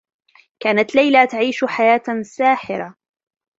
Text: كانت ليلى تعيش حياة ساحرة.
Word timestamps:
كانت 0.59 0.95
ليلى 0.95 1.27
تعيش 1.27 1.63
حياة 1.65 2.01
ساحرة. 2.23 2.95